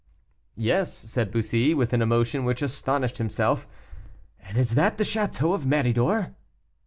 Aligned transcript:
"Yes," 0.55 0.91
said 0.91 1.29
Bussy, 1.31 1.75
with 1.75 1.93
an 1.93 2.01
emotion 2.01 2.43
which 2.43 2.63
astonished 2.63 3.19
himself; 3.19 3.67
"and 4.39 4.57
is 4.57 4.73
that 4.73 4.97
the 4.97 5.03
château 5.03 5.53
of 5.53 5.61
Méridor?" 5.65 6.33